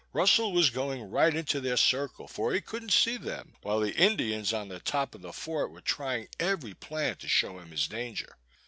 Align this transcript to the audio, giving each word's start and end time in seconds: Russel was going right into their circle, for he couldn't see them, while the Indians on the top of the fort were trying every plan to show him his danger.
Russel 0.13 0.51
was 0.51 0.71
going 0.71 1.11
right 1.11 1.35
into 1.35 1.59
their 1.61 1.77
circle, 1.77 2.27
for 2.27 2.53
he 2.53 2.59
couldn't 2.59 2.91
see 2.91 3.17
them, 3.17 3.53
while 3.61 3.79
the 3.79 3.93
Indians 3.95 4.51
on 4.51 4.67
the 4.67 4.79
top 4.79 5.13
of 5.13 5.21
the 5.21 5.31
fort 5.31 5.69
were 5.71 5.79
trying 5.79 6.27
every 6.39 6.73
plan 6.73 7.17
to 7.17 7.27
show 7.27 7.59
him 7.59 7.69
his 7.69 7.87
danger. 7.87 8.37